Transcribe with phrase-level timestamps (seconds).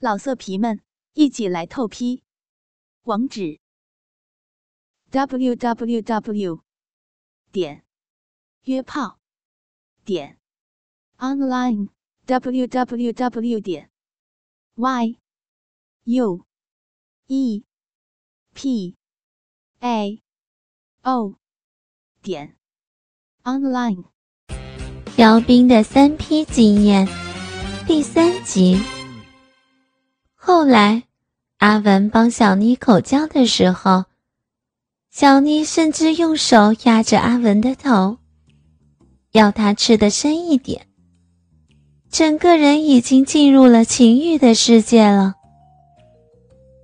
[0.00, 0.80] 老色皮们，
[1.14, 2.22] 一起来透批！
[3.02, 3.58] 网址
[5.10, 6.62] ：w w w
[7.50, 7.84] 点
[8.62, 9.18] 约炮
[10.04, 10.38] 点
[11.16, 11.88] online
[12.26, 13.90] w w w 点
[14.76, 15.18] y
[16.04, 16.46] u
[17.26, 17.64] e
[18.54, 18.96] p
[19.80, 20.22] a
[21.02, 21.34] o
[22.22, 22.56] 点
[23.42, 24.04] online。
[25.16, 27.08] 姚兵的三批经验
[27.88, 28.97] 第三集。
[30.48, 31.02] 后来，
[31.58, 34.06] 阿文帮小妮口交的时候，
[35.10, 38.16] 小妮甚至用手压着阿文的头，
[39.32, 40.86] 要他吃的深一点。
[42.10, 45.34] 整个人已经进入了情欲的世界了。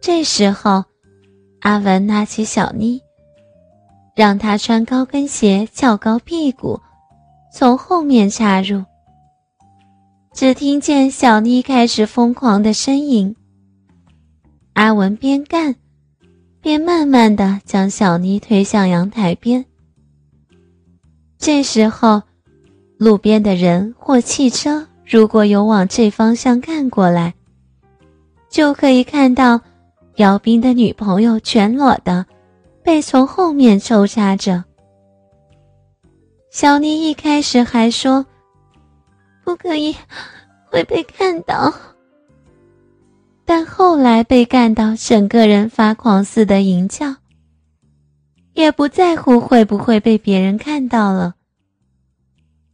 [0.00, 0.84] 这时候，
[1.62, 3.02] 阿文拉起小妮，
[4.14, 6.80] 让她穿高跟鞋，翘高屁股，
[7.52, 8.84] 从后面插入。
[10.32, 13.34] 只听见小妮开始疯狂的呻吟。
[14.78, 15.74] 阿文边干，
[16.60, 19.64] 边慢慢的将小妮推向阳台边。
[21.36, 22.22] 这时候，
[22.96, 27.34] 路边的人或汽车如果有往这方向干过来，
[28.48, 29.60] 就可以看到
[30.18, 32.24] 姚斌的女朋友全裸的
[32.84, 34.62] 被从后面抽插着。
[36.52, 38.24] 小妮一开始还说
[39.42, 39.96] ：“不可以，
[40.70, 41.74] 会被看到。”
[43.48, 47.16] 但后来被干到整个人发狂似的淫叫，
[48.52, 51.34] 也不在乎会不会被别人看到了。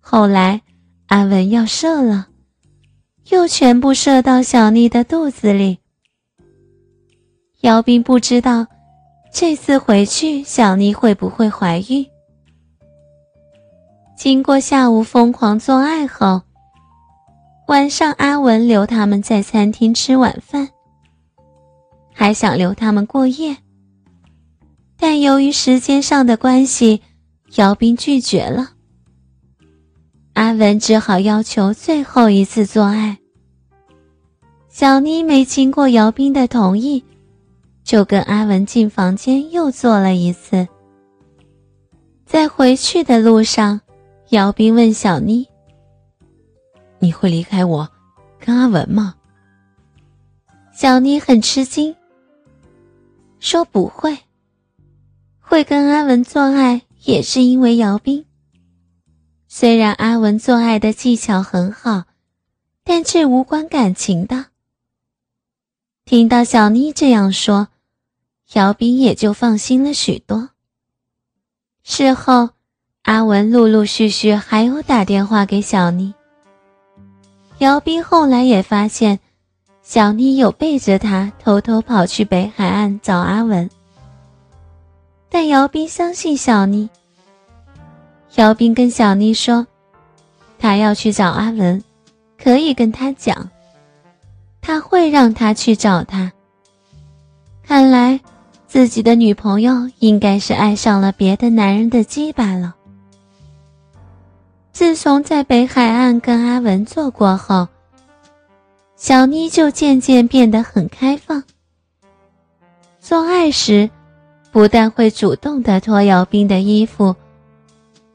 [0.00, 0.62] 后来
[1.08, 2.28] 阿文要射了，
[3.28, 5.78] 又全部射到小妮的肚子里。
[7.60, 8.66] 姚斌不知道
[9.30, 12.06] 这次回去小妮会不会怀孕。
[14.16, 16.40] 经过下午疯狂做爱后。
[17.68, 20.68] 晚上，阿文留他们在餐厅吃晚饭，
[22.12, 23.56] 还想留他们过夜，
[24.98, 27.00] 但由于时间上的关系，
[27.54, 28.70] 姚斌拒绝了。
[30.34, 33.18] 阿文只好要求最后一次做爱。
[34.68, 37.04] 小妮没经过姚斌的同意，
[37.84, 40.66] 就跟阿文进房间又做了一次。
[42.26, 43.80] 在回去的路上，
[44.30, 45.46] 姚斌问小妮。
[47.02, 47.90] 你会离开我，
[48.38, 49.16] 跟阿文吗？
[50.72, 51.96] 小妮很吃惊，
[53.40, 54.16] 说不会。
[55.40, 58.24] 会跟阿文做爱也是因为姚斌。
[59.48, 62.04] 虽然阿文做爱的技巧很好，
[62.84, 64.46] 但这无关感情的。
[66.04, 67.66] 听到小妮这样说，
[68.52, 70.50] 姚斌也就放心了许多。
[71.82, 72.50] 事后，
[73.02, 76.14] 阿文陆陆续续还有打电话给小妮。
[77.62, 79.20] 姚斌后来也发现，
[79.84, 83.70] 小妮有背着他偷偷跑去北海岸找阿文。
[85.30, 86.90] 但姚斌相信小妮。
[88.34, 89.64] 姚斌跟小妮说，
[90.58, 91.80] 他要去找阿文，
[92.36, 93.48] 可以跟他讲，
[94.60, 96.32] 他会让他去找他。
[97.62, 98.18] 看来，
[98.66, 102.74] 自己的女朋友应该是爱上了别的男人的鸡巴了。
[104.82, 107.68] 自从在北海岸跟阿文做过后，
[108.96, 111.40] 小妮就渐渐变得很开放。
[112.98, 113.88] 做爱时，
[114.50, 117.14] 不但会主动的脱姚斌的衣服，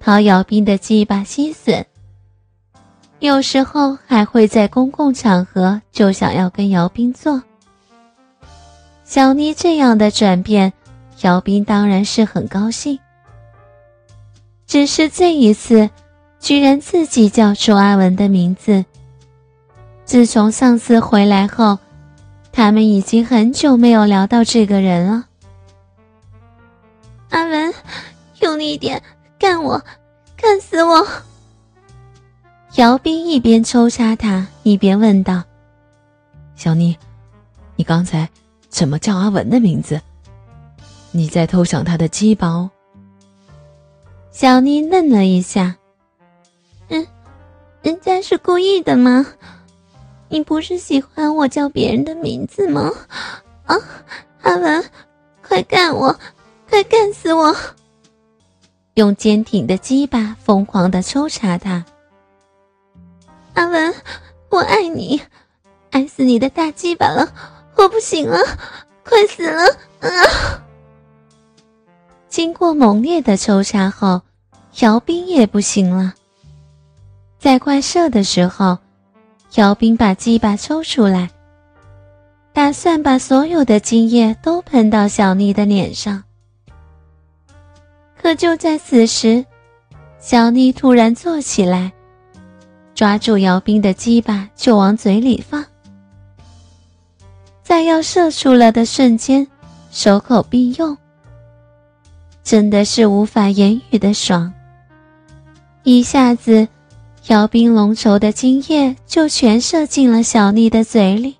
[0.00, 1.84] 掏姚斌的鸡巴吸吮，
[3.20, 7.40] 有时候还会在公共场合就想要跟姚斌做。
[9.04, 10.72] 小妮这样的转变，
[11.20, 12.98] 姚斌当然是很高兴。
[14.66, 15.88] 只是这一次。
[16.38, 18.84] 居然自己叫出阿文的名字。
[20.04, 21.78] 自从上次回来后，
[22.52, 25.26] 他们已经很久没有聊到这个人了。
[27.30, 27.74] 阿文，
[28.40, 29.02] 用力一点，
[29.38, 29.82] 干我，
[30.36, 31.06] 干死我！
[32.76, 35.42] 姚斌一边抽插他，一边问道
[36.54, 36.96] ：“小妮，
[37.74, 38.28] 你刚才
[38.68, 40.00] 怎么叫阿文的名字？
[41.10, 42.70] 你在偷想他的鸡包？”
[44.30, 45.76] 小妮愣了一下。
[47.86, 49.24] 人家是故意的吗？
[50.28, 52.92] 你不是喜欢我叫别人的名字吗？
[53.64, 53.76] 啊，
[54.42, 54.84] 阿文，
[55.40, 56.18] 快干我，
[56.68, 57.54] 快干死我！
[58.94, 61.84] 用坚挺的鸡巴疯狂的抽插他。
[63.54, 63.94] 阿文，
[64.48, 65.22] 我爱你，
[65.92, 67.32] 爱死你的大鸡巴了，
[67.76, 68.40] 我不行了，
[69.04, 69.62] 快死了！
[70.00, 70.10] 啊！
[72.28, 74.22] 经过猛烈的抽插后，
[74.80, 76.14] 姚斌也不行了。
[77.46, 78.76] 在快射的时候，
[79.54, 81.30] 姚斌把鸡巴抽出来，
[82.52, 86.24] 打算把所有的精液都喷到小妮的脸上。
[88.20, 89.46] 可就在此时，
[90.18, 91.92] 小妮突然坐起来，
[92.96, 95.64] 抓住姚斌的鸡巴就往嘴里放，
[97.62, 99.46] 在要射出了的瞬间，
[99.92, 100.98] 手口并用，
[102.42, 104.52] 真的是无法言语的爽。
[105.84, 106.66] 一下子，
[107.28, 111.34] 姚斌浓稠的精液就全射进了小妮的嘴里。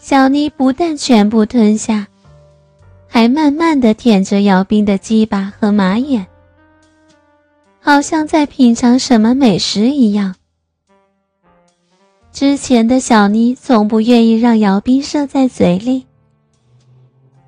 [0.00, 2.06] 小妮不但全部吞下，
[3.06, 6.26] 还慢慢的舔着姚斌的鸡巴和马眼，
[7.80, 10.34] 好像在品尝什么美食一样。
[12.32, 16.06] 之前的小妮从不愿意让姚斌射在嘴里，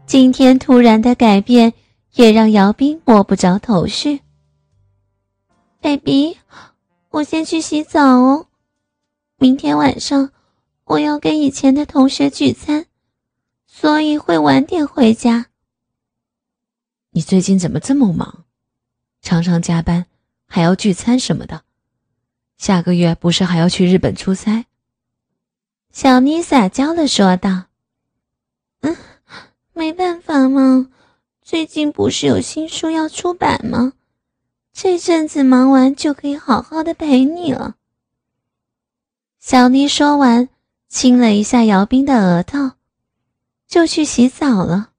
[0.05, 1.72] 今天突然的改变
[2.14, 4.20] 也让姚斌摸不着头绪。
[5.87, 6.37] baby，
[7.11, 8.49] 我先去洗澡哦，
[9.37, 10.33] 明天晚上
[10.83, 12.87] 我要跟以前的同学聚餐，
[13.69, 15.47] 所以会晚点回家。
[17.11, 18.44] 你最近怎么这么忙？
[19.23, 20.06] 常常加班，
[20.49, 21.62] 还要聚餐什么的。
[22.59, 24.67] 下个月不是还要去日本出差？
[25.93, 27.67] 小妮撒娇的说道
[28.82, 28.97] ：“嗯，
[29.73, 30.91] 没办法嘛，
[31.43, 33.93] 最近不是有新书要出版吗？”
[34.78, 37.76] 这阵子忙完就可以好好的陪你了。
[39.40, 40.50] 小妮说完，
[40.87, 42.73] 亲了一下姚斌的额头，
[43.67, 44.90] 就去洗澡了。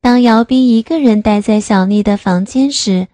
[0.00, 3.06] 当姚斌一个人待在小妮的房间时，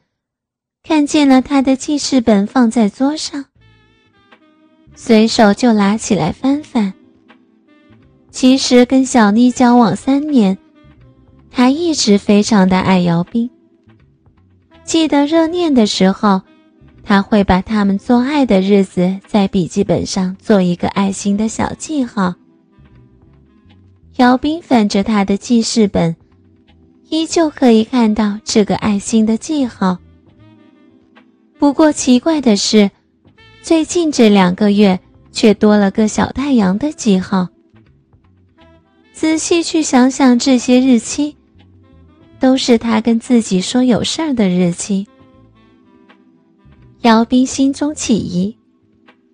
[0.83, 3.45] 看见了他的记事本放在桌上，
[4.95, 6.95] 随手就拿起来翻翻。
[8.31, 10.57] 其实跟小妮交往三年，
[11.51, 13.51] 他一直非常的爱姚斌。
[14.89, 16.41] 记得热恋的时候，
[17.05, 22.35] 他会把他们做爱的日子在笔记本上做一个爱心的小记号。
[24.17, 26.17] 姚斌翻着他的记事本，
[27.11, 29.99] 依旧可以看到这个爱心的记号。
[31.59, 32.91] 不过奇怪的是，
[33.61, 34.99] 最近这两个月
[35.31, 37.49] 却多了个小太阳的记号。
[39.13, 41.37] 仔细去想想这些日期。
[42.41, 45.07] 都是他跟自己说有事儿的日期。
[47.03, 48.57] 姚斌心中起疑，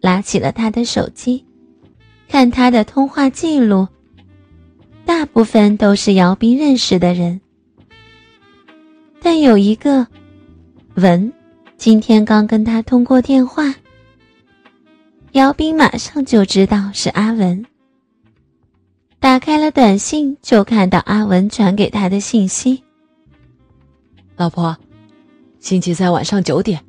[0.03, 1.45] 拿起了他的手机，
[2.29, 3.89] 看他的通话记录，
[5.07, 7.41] 大部分都是姚斌认识的人，
[9.21, 10.07] 但有一个
[10.97, 11.33] 文，
[11.79, 13.75] 今天刚跟他通过电话，
[15.33, 17.65] 姚斌马上就知道是阿文。
[19.19, 22.84] 打开了短信，就看到阿文传给他的信息。
[24.37, 24.77] 老婆，
[25.61, 26.81] 星期三晚上九点，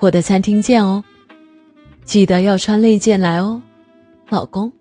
[0.00, 1.04] 我的餐厅见哦。
[2.04, 3.60] 记得要穿内件来哦，
[4.30, 4.72] 老公。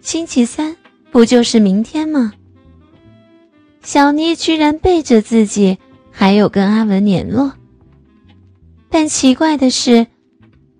[0.00, 0.76] 星期三
[1.10, 2.32] 不就是明天吗？
[3.82, 5.76] 小妮居然背着自己
[6.10, 7.52] 还有跟阿文联络，
[8.88, 10.06] 但奇怪的是，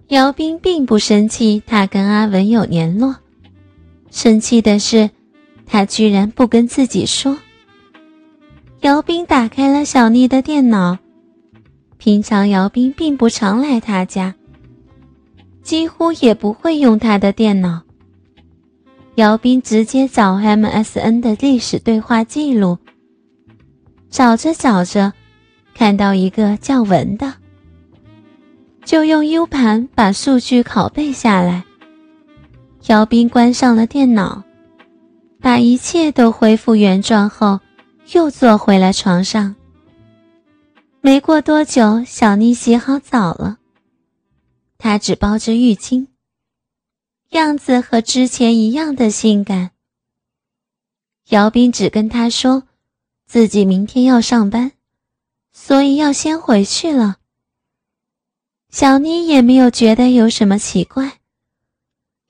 [0.09, 3.17] 姚斌并不生气他跟阿文有联络，
[4.11, 5.11] 生气的是
[5.67, 7.37] 他居然不跟自己说。
[8.85, 10.99] 姚斌打开了小妮的电脑。
[11.97, 14.35] 平常姚斌并不常来他家，
[15.63, 17.81] 几乎也不会用他的电脑。
[19.15, 22.77] 姚斌直接找 MSN 的历史对话记录，
[24.11, 25.15] 找着找着，
[25.73, 27.33] 看到一个叫文的，
[28.85, 31.65] 就用 U 盘把数据拷贝下来。
[32.89, 34.43] 姚斌关上了电脑，
[35.41, 37.61] 把一切都恢复原状后。
[38.13, 39.55] 又坐回了床上。
[41.01, 43.59] 没过多久，小妮洗好澡了，
[44.79, 46.07] 她只包着浴巾，
[47.31, 49.71] 样子和之前一样的性感。
[51.31, 52.65] 姚斌只跟她说，
[53.27, 54.73] 自己明天要上班，
[55.53, 57.17] 所以要先回去了。
[58.71, 61.21] 小妮也没有觉得有什么奇怪，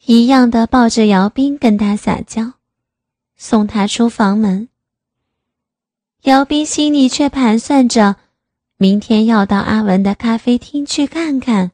[0.05, 2.53] 一样的抱着姚斌跟他撒娇，
[3.37, 4.69] 送他出房门。
[6.25, 8.17] 姚斌心里却盘算着，
[8.79, 11.73] 明天要到阿文的咖啡厅去看看。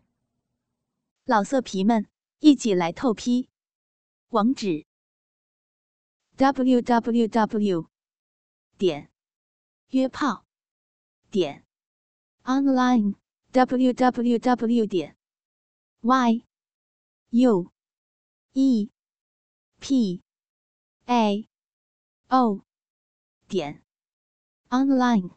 [1.25, 2.09] 老色皮们，
[2.41, 3.49] 一起来透批！
[4.31, 4.87] 网址
[6.35, 7.87] ：w w w
[8.77, 9.13] 点
[9.91, 10.45] 约炮
[11.31, 11.65] 点
[12.43, 13.15] online
[13.53, 15.17] w w w 点
[16.01, 16.45] y
[17.29, 17.71] u
[18.55, 18.91] e
[19.79, 20.23] p
[21.07, 21.49] a
[22.27, 22.65] o
[23.47, 23.85] 点。
[24.73, 25.31] Online